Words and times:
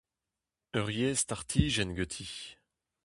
Ur 0.79 0.87
yezh 0.97 1.21
startijenn 1.23 1.95
ganti. 1.97 2.27